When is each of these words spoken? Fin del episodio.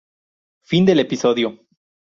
Fin 0.63 0.83
del 0.87 0.97
episodio. 0.97 1.59